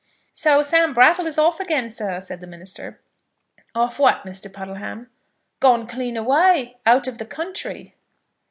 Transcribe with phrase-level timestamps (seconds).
[0.33, 2.99] "So Sam Brattle is off again, sir," said the minister.
[3.75, 4.51] "Off what, Mr.
[4.51, 5.11] Puddleham?"
[5.59, 6.77] "Gone clean away.
[6.87, 7.93] Out of the country."